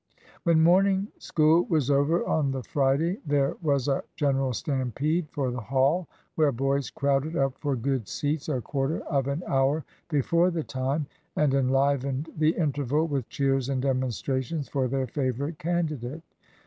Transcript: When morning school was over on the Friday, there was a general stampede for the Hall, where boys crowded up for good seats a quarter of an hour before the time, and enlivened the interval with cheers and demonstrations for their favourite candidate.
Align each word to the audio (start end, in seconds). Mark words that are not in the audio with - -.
When 0.41 0.63
morning 0.63 1.09
school 1.19 1.65
was 1.65 1.91
over 1.91 2.25
on 2.27 2.49
the 2.49 2.63
Friday, 2.63 3.19
there 3.23 3.55
was 3.61 3.87
a 3.87 4.03
general 4.15 4.51
stampede 4.51 5.27
for 5.29 5.51
the 5.51 5.61
Hall, 5.61 6.07
where 6.33 6.51
boys 6.51 6.89
crowded 6.89 7.35
up 7.35 7.55
for 7.59 7.75
good 7.75 8.07
seats 8.07 8.49
a 8.49 8.61
quarter 8.61 9.01
of 9.01 9.27
an 9.27 9.43
hour 9.45 9.85
before 10.09 10.49
the 10.49 10.63
time, 10.63 11.05
and 11.35 11.53
enlivened 11.53 12.29
the 12.35 12.55
interval 12.57 13.07
with 13.07 13.29
cheers 13.29 13.69
and 13.69 13.83
demonstrations 13.83 14.67
for 14.67 14.87
their 14.87 15.05
favourite 15.05 15.59
candidate. 15.59 16.23